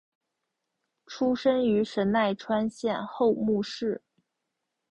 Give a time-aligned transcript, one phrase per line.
[1.05, 4.01] 出身于神奈川县厚木市。